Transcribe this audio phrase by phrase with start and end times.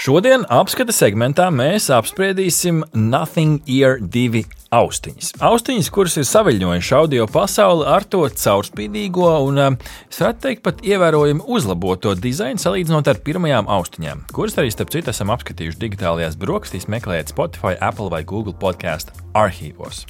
[0.00, 5.34] Šodien apskata segmentā mēs apspriedīsim Nothing Ear 2 austiņas.
[5.42, 9.60] Austiņas, kuras ir saviļņojušas audio pasauli ar to caurspīdīgo un,
[10.08, 15.12] es varētu teikt, pat ievērojami uzlaboto dizainu salīdzinot ar pirmajām austiņām, kuras arī, starp citu,
[15.12, 20.04] esam apskatījuši digitālajās brokastīs, meklējot Spotify, Apple vai Google podkāstu arhīvos.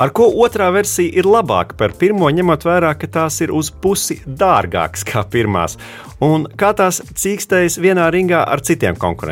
[0.00, 4.20] Ar ko otrā versija ir labāka par pirmo, ņemot vērā, ka tās ir uz pusi
[4.26, 5.78] dārgākas kā pirmās,
[6.24, 9.31] un kā tās cīkstējas vienā ringā ar citiem konkurentiem.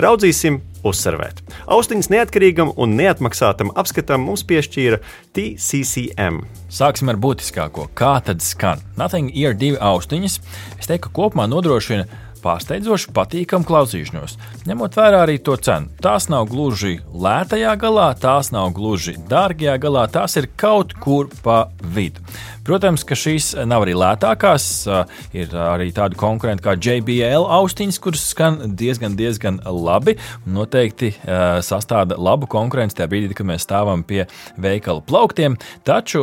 [0.00, 1.42] Raudzīsim uzsverēt.
[1.70, 4.98] Austiņas neatkarīgam un neatmaksātam apskatam mums piešķīra
[5.36, 6.42] TCCM.
[6.72, 7.88] Sāksim ar būtiskāko.
[7.98, 8.82] Kā tad skan?
[8.98, 10.38] Nothing Ear 2 austiņas,
[10.78, 12.06] es teiktu, kopumā nodrošina
[12.42, 14.36] pārsteidzoši patīkamu klausīšanos,
[14.68, 15.90] ņemot vērā arī to cenu.
[16.02, 21.64] Tās nav gluži lētajā galā, tās nav gluži dārgajā galā, tās ir kaut kur pa
[21.94, 22.20] vidu.
[22.62, 24.66] Protams, ka šīs nav arī lētākās.
[25.34, 30.14] Ir arī tādi konkurenti kā JBL austiņas, kuras skan diezgan, diezgan labi
[30.46, 31.10] noteikti
[31.66, 34.28] sastāda labu konkurenci tajā brīdī, kad mēs stāvam pie
[34.62, 35.58] veikala plauktiem.
[35.82, 36.22] Taču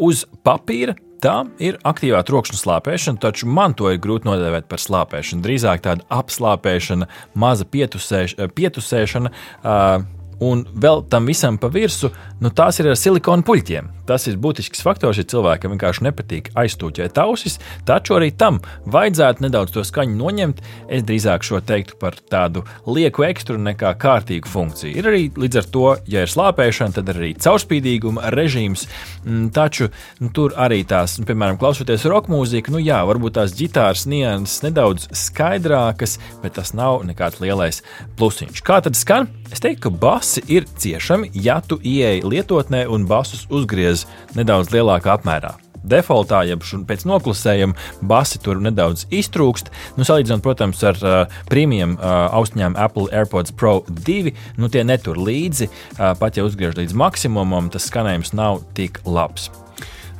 [0.00, 5.44] uz papīra Tā ir aktīvā trokšņa slāpēšana, taču man to ir grūti nodēvēt par slāpēšanu.
[5.44, 9.32] Drīzāk tāda apslāpēšana, maza pietusēš, pietusēšana.
[9.60, 12.08] Uh, Un vēl tam visam pa virsmu,
[12.40, 13.90] nu, tās ir ar silikona puļķiem.
[14.08, 18.58] Tas ir būtisks faktors, ja cilvēkam vienkārši nepatīk aiztūķēt ausis, taču arī tam
[18.90, 20.62] vajadzētu nedaudz to skaņu noņemt.
[20.88, 24.94] Es drīzāk šo teiktu par tādu lieku ekstru nekā kārtīgu funkciju.
[24.96, 28.86] Ir arī līdz ar to, ja ir slāpēšana, tad arī caurspīdīguma režīms.
[29.26, 29.90] Mm, taču
[30.22, 34.64] nu, tur arī tās, nu, piemēram, klausoties roka mūziku, nu jā, varbūt tās ģitāras nianses
[34.64, 37.84] nedaudz skaidrākas, bet tas nav nekāds lielais
[38.16, 38.64] plusiņš.
[38.64, 39.28] Kā tad skan?
[39.50, 44.06] Es teiktu, ka basi ir ciešami, ja tu ieej lietotnē un basus uzgriez
[44.38, 45.56] nedaudz lielākā apmērā.
[45.80, 47.74] Defaultā, jeb pēc noklusējuma,
[48.06, 49.72] basi tur nedaudz iztrūkst.
[49.96, 55.18] Nu, salīdzinot, protams, ar uh, premium uh, austiņām Apple AirPods Pro 2, nu, tie netur
[55.18, 55.70] līdzi.
[55.96, 59.48] Uh, pat ja uzgriež līdz maksimumam, tas skanējums nav tik labs.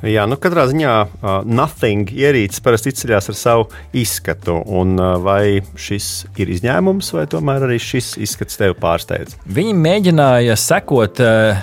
[0.01, 4.55] Jā, nu katrā ziņā uh, nothing ierīces parasti izceļas ar savu izskatu.
[4.65, 6.07] Un, uh, vai šis
[6.41, 9.37] ir izņēmums, vai tomēr arī šis izskats tevi pārsteidz?
[9.45, 11.61] Viņi mēģināja sekot uh,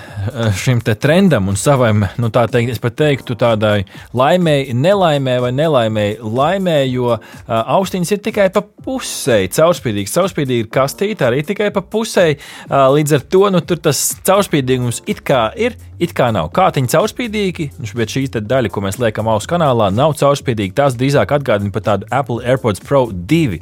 [0.59, 3.85] šim trendam un savam, nu tā teikt, es pat teiktu, tādai
[4.17, 7.17] laimēji, nelaimēji vai nelaimēji laimēji, jo
[7.47, 10.15] austiņas ir tikai pa pusēji caurspīdīgas.
[10.15, 12.39] Caurspīdīga ir kastīte arī tikai pa pusēji.
[12.69, 16.51] Līdz ar to nu, tas caurspīdīgums it kā ir, it kā nav.
[16.55, 20.77] Kātiņi caurspīdīgi, bet šī daļa, ko mēs liekam ausu kanālā, nav caurspīdīga.
[20.83, 23.59] Tās drīzāk atgādina par tādu Apple AirPods Pro 2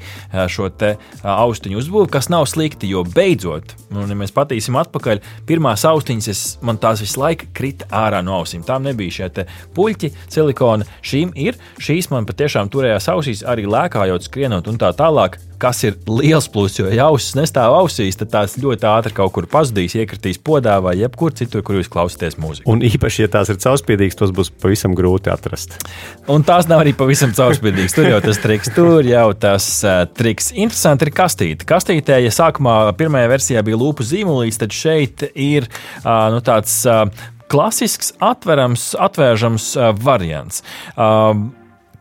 [0.51, 0.69] šo
[1.23, 6.43] austiņu uzbūvi, kas nav slikti, jo beidzot, nu, ja mēs patīsim atpakaļ, pirmās austiņas, es,
[6.61, 8.63] man tās visu laiku krita ārā no ausīm.
[8.67, 9.45] Tām nebija šie
[9.75, 10.87] puļķi, silikona.
[11.05, 15.97] Šīm ir, šīs man patiešām turējās ausīs, arī lēkājot, skrienot un tā tālāk kas ir
[16.09, 20.39] liels pluss, jo ja ausis nestāv ausīs, tad tās ļoti ātri kaut kur pazudīs, iekritīs
[20.43, 22.69] podā vai jebkur citur, kur jūs klausāties mūziku.
[22.71, 25.77] Un īpaši, ja tās ir caurspīdīgas, tos būs pavisam grūti atrast.
[26.31, 27.97] Un tās nav arī pavisam caurspīdīgas.
[27.97, 30.51] Tur jau tas triks, tur jau tas uh, triks.
[30.55, 31.67] Interesanti ir kastīte.
[31.67, 35.69] Kastītē, ja sākumā pirmajā versijā bija lūpu zīmolīts, tad šeit ir
[36.03, 36.83] uh, nu, tāds.
[36.87, 40.65] Uh, Klasisks, atverams, atvēršams uh, variants.
[40.99, 41.45] Uh,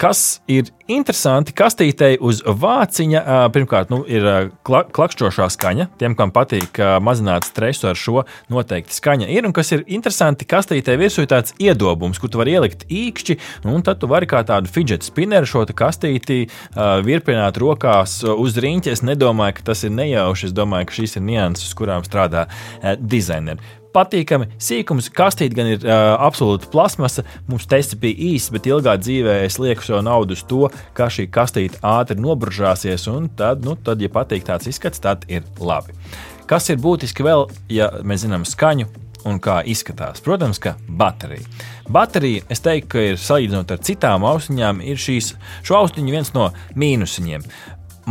[0.01, 3.23] kas ir interesanti, kastītei uz vāciņa.
[3.55, 5.89] Pirmkārt, nu, ir klakšķošā skaņa.
[6.01, 9.49] Tiem, kam patīk mazināt stresu ar šo, noteikti skaņa ir.
[9.49, 13.39] Un kas ir interesanti, kastītei virsū ir tāds iedobums, kur tu vari ielikt īkšķi,
[13.73, 16.45] un tad tu vari kā tādu fidget spinneru šo kastīti
[17.07, 18.95] virpināt rokās uz riņķa.
[18.95, 20.51] Es nedomāju, ka tas ir nejauši.
[20.51, 22.47] Es domāju, ka šīs ir nianses, uz kurām strādā
[23.01, 23.61] dizaineri
[23.97, 24.51] patīkami.
[24.63, 27.25] Sīkums kastīte gan ir uh, absolūti plasmasa.
[27.49, 31.27] Mums tests bija īss, bet ilgā dzīvē es lieku savu naudu uz to, ka šī
[31.33, 33.09] kastīte ātri nobružāsies.
[33.39, 35.97] Tad, nu, tad, ja patīk tāds izskats, tad ir labi.
[36.47, 38.87] Kas ir būtiski vēl, ja mēs zinām skaņu,
[39.27, 40.23] un kā izskatās.
[40.25, 41.47] Protams, ka baterija.
[41.93, 45.35] Baterija, es teiktu, ka ir salīdzinot ar citām austiņām, ir šīs,
[45.67, 47.47] šo austiņu viens no mīnusiņiem.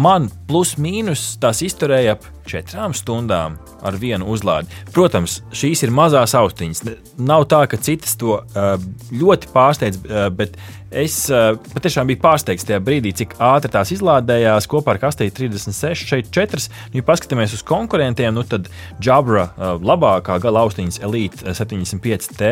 [0.03, 4.71] Man plus mīnus tās izturēja ap četrām stundām ar vienu uzlādi.
[4.93, 6.85] Protams, šīs ir mazās austiņas.
[7.21, 8.39] Nav tā, ka citas to
[9.11, 10.01] ļoti pārsteidz,
[10.35, 10.57] bet
[10.95, 11.25] es
[11.73, 16.61] patiešām biju pārsteigts tajā brīdī, cik ātri tās izlādējās kopā ar kastīti 36, šeit 4.
[16.93, 18.69] Nu, ja paskatāmies uz konkurentiem, nu, tad
[19.03, 22.51] Jabra labākā gala austiņas Elite 75T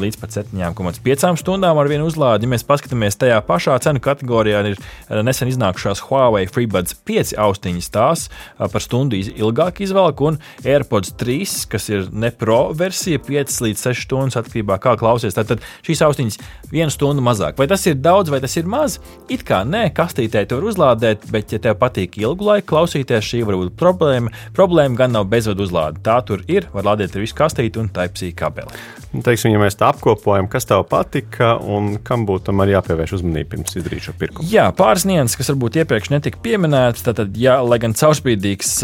[0.00, 2.48] līdz pat 7,5 stundām ar vienu uzlādi.
[2.48, 4.76] Ja mēs paskatāmies tajā pašā cenu kategorijā, ir
[5.22, 8.20] nesen iznākušās Huawei FreeBuds 5 austiņas, tās
[8.58, 13.82] par stundu stundu ilgāk izvelk, un AirPods 3, kas ir ne pro versija, 5 līdz
[13.88, 15.34] 6 stundas atkarībā no kā klausies.
[15.34, 16.38] Tad šīs austiņas
[16.72, 17.58] vienu stundu mazāk.
[17.58, 18.98] Vai tas ir daudz vai tas ir maz?
[19.28, 23.42] It kā nē, kastītē to var uzlādēt, bet, ja tev patīk ilgu laiku klausīties, šī
[23.48, 24.32] var būt problēma.
[24.56, 26.02] Problēma gan nav bezvadu uzlāde.
[26.04, 28.72] Tā tur ir, var lādēt ar visu kastīti un taipsī kabeli.
[29.12, 33.76] Teiksim, ja mēs tā apkopojam, kas tev patika un kam būtu arī jāpievērš uzmanība pirms
[33.76, 34.48] izdarīt šo pirkumu.
[34.48, 37.04] Jā, pāris nianses, kas varbūt iepriekš netika pieminētas.
[37.04, 38.78] Tad, jā, lai gan caurspīdīgs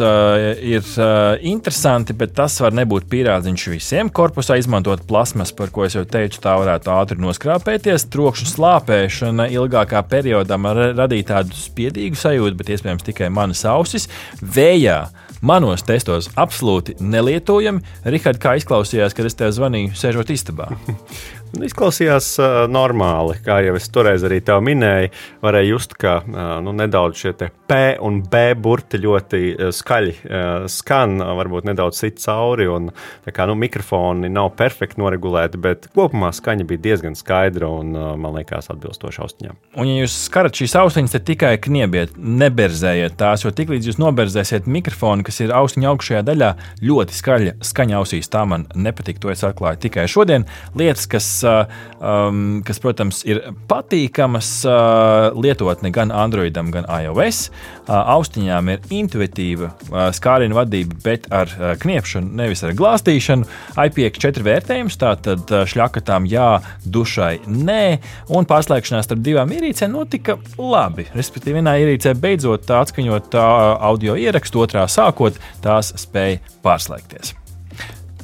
[0.64, 4.10] ir uh, interesanti, bet tas var nebūt pierādziņš visiem.
[4.14, 8.08] Korpusā izmantot plasmas, par ko es jau teicu, tā varētu ātri noskrāpēties.
[8.12, 14.08] Trokšņa slāpēšana ilgākā periodā man radīja tādu spiedīgu sajūtu, bet iespējams tikai manas ausis.
[14.42, 15.00] Vējā
[15.40, 17.82] manos testos absolūti nelietojami.
[18.08, 20.72] Rihards, kā izklausījās, kad es tev zvanīju, sēžot istabā?
[21.56, 25.08] Nu, izklausījās uh, normāli, kā jau es toreiz arī te minēju.
[25.44, 27.32] Varēja just, ka uh, nu, nedaudz šie
[27.68, 32.68] P un B burti ļoti uh, skaļi uh, skan, varbūt nedaudz sit cauri.
[32.68, 32.90] Un,
[33.24, 38.36] kā, nu, mikrofoni nav perfekti noregulēti, bet kopumā skaņa bija diezgan skaidra un, uh, man
[38.36, 39.56] liekas, atbilstoša austiņām.
[39.78, 44.68] Un, ja jūs skarat šīs austiņas, tad tikai kniebiet, neberzējiet tās, jo tiklīdz jūs noberzēsiet
[44.68, 46.52] mikrofonu, kas ir austiņa augšējā daļā,
[46.84, 48.28] ļoti skaļa skaņa ausīs.
[48.32, 50.44] Tā man nepatīk, to es atklāju tikai šodien.
[50.78, 53.40] Lietas, kas um, kas, protams, ir
[53.70, 57.48] patīkamas uh, lietotne gan Androidam, gan iOS.
[57.88, 63.48] Uh, austiņām ir intuitīva uh, skārienu vadība, bet ar uh, kniepšanu, nevis ar glāstīšanu.
[63.78, 66.50] IP4 vērtējums, tātad uh, šļakatām jā,
[66.84, 67.82] dušai nē,
[68.34, 71.08] un pārslēgšanās starp divām ierīcēm notika labi.
[71.16, 77.34] Respektīvi, vienā ierīcē beidzot atskaņot uh, audio ierakstu, otrā sākot, tās spēja pārslēgties.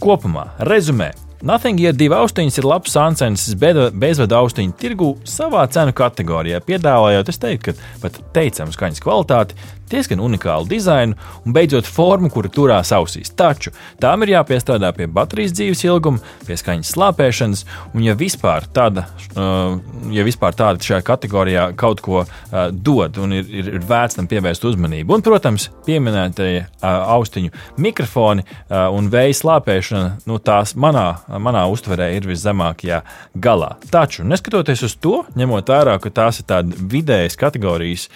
[0.03, 1.13] Kopumā, rezumē,
[1.45, 7.41] Nothing Gear 2 austiņas ir labs ancensis bezvadu austiņu tirgu savā cenu kategorijā, piedāvājot, es
[7.43, 9.59] teiktu, pat teicamu skaņas kvalitāti,
[9.91, 13.33] diezgan unikālu dizainu un beidzot formu, kura turās ausīs.
[13.37, 13.73] Taču
[14.03, 17.65] tām ir jāpiestrādā pie baterijas dzīves ilguma, pie skaņas slāpēšanas,
[17.95, 19.77] un ja vispār tāda, uh,
[20.15, 22.29] ja vispār tāda šajā kategorijā kaut ko uh,
[22.73, 25.19] dod un ir, ir, ir vērts tam pievērst uzmanību.
[25.19, 27.53] Un, protams, pieminētie uh, austiņu
[27.85, 31.07] mikrofoni un vēja slāpēšana, nu, tās manā,
[31.43, 33.01] manā uztverē ir viszemākajā
[33.41, 33.75] galā.
[33.93, 38.07] Taču, neskatoties uz to, ņemot vērā, ka tās ir tādas vidējas kategorijas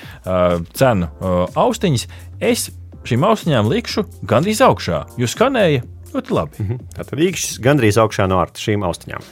[0.79, 1.11] cenu
[1.65, 2.09] austiņas,
[2.41, 2.71] es
[3.09, 5.85] šīm austiņām likšu gandrīz augšā, jo skanēja
[6.15, 6.59] ļoti labi.
[6.59, 6.91] Mm -hmm.
[6.97, 9.23] Tātad īkšķis gandrīz augšā no ar šīm austiņām.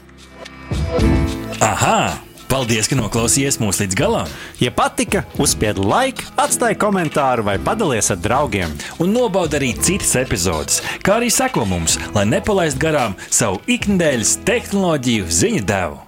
[1.61, 2.26] Aha!
[2.46, 4.28] Paldies, ka noklausījāties mūsu līdz galam!
[4.62, 8.76] Ja patika, uzspiediet laiku, atstājiet komentāru vai padalieties ar draugiem.
[9.02, 15.26] Un nobaudiet arī citas epizodes, kā arī sekot mums, lai nepalaistu garām savu ikdienas tehnoloģiju
[15.26, 16.05] ziņu devumu.